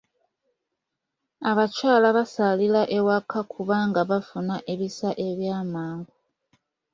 [1.49, 6.13] Abakyala bazaalira ewaka kubanga bafuna ebisa eby'amangu.